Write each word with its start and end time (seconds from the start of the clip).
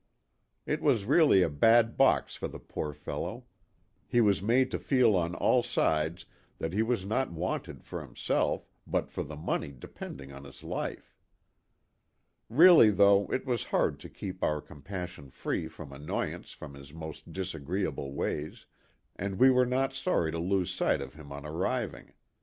125 0.65 0.73
It 0.73 0.81
was 0.93 1.05
really 1.05 1.41
a 1.43 1.47
bad 1.47 1.95
box 1.95 2.35
for 2.35 2.47
the 2.47 2.57
poor 2.57 2.91
fellow; 2.91 3.45
he 4.07 4.19
was 4.19 4.41
made 4.41 4.71
to 4.71 4.79
feel 4.79 5.15
on 5.15 5.35
all 5.35 5.61
sides 5.61 6.25
that 6.57 6.73
he 6.73 6.81
was 6.81 7.05
not 7.05 7.31
wanted 7.31 7.83
for 7.83 8.01
himself 8.01 8.67
but 8.87 9.11
for 9.11 9.21
the 9.21 9.35
money 9.35 9.71
depending 9.71 10.31
on 10.31 10.43
his 10.43 10.63
life. 10.63 11.15
Really 12.49 12.89
though 12.89 13.31
it 13.31 13.45
was 13.45 13.65
hard 13.65 13.99
to 13.99 14.09
keep 14.09 14.43
our 14.43 14.59
com 14.59 14.81
passion 14.81 15.29
free 15.29 15.67
from 15.67 15.93
annoyance 15.93 16.51
from 16.51 16.73
his 16.73 16.91
most 16.95 17.31
disagreeable 17.31 18.11
ways, 18.11 18.65
and 19.17 19.37
we 19.37 19.51
were 19.51 19.67
not 19.67 19.93
sorry 19.93 20.31
to 20.31 20.39
lose 20.39 20.73
sight 20.73 20.99
of 21.01 21.13
him 21.13 21.31
on 21.31 21.45
arriving. 21.45 22.13